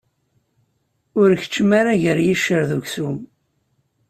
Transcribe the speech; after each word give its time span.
Ur 1.19 1.29
keččem 1.41 1.69
ara 1.79 1.93
gar 2.01 2.19
yiccer 2.25 2.61
d 2.69 2.71
uksum. 2.77 3.17